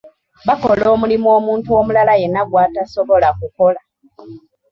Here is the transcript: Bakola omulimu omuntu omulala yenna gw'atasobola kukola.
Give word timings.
Bakola 0.47 0.85
omulimu 0.95 1.27
omuntu 1.37 1.69
omulala 1.79 2.13
yenna 2.21 2.41
gw'atasobola 2.49 3.29
kukola. 3.39 3.81